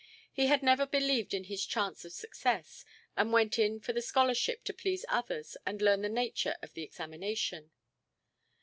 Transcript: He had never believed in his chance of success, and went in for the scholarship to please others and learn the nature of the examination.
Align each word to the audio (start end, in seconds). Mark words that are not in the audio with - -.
He 0.33 0.47
had 0.47 0.63
never 0.63 0.87
believed 0.87 1.31
in 1.31 1.43
his 1.43 1.63
chance 1.63 2.03
of 2.05 2.11
success, 2.11 2.85
and 3.15 3.31
went 3.31 3.59
in 3.59 3.79
for 3.79 3.93
the 3.93 4.01
scholarship 4.01 4.63
to 4.63 4.73
please 4.73 5.05
others 5.07 5.57
and 5.63 5.79
learn 5.79 6.01
the 6.01 6.09
nature 6.09 6.55
of 6.63 6.73
the 6.73 6.81
examination. 6.81 7.69